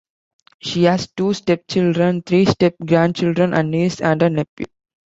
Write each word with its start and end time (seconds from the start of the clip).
She 0.63 0.85
has 0.85 1.09
two 1.15 1.35
stepchildren, 1.35 2.23
three 2.23 2.45
step 2.45 2.73
grandchildren, 2.83 3.53
a 3.53 3.61
niece 3.61 4.01
and 4.01 4.19
a 4.23 4.31
nephew. 4.31 4.65